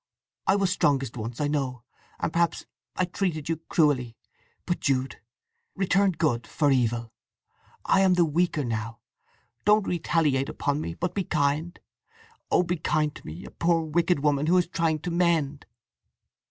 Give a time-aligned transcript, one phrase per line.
[0.47, 1.83] I was strongest once, I know,
[2.19, 2.65] and perhaps
[2.95, 4.17] I treated you cruelly.
[4.65, 5.21] But Jude,
[5.75, 7.13] return good for evil!
[7.85, 8.97] I am the weaker now.
[9.63, 11.79] Don't retaliate upon me, but be kind.
[12.49, 15.67] Oh be kind to me—a poor wicked woman who is trying to mend!"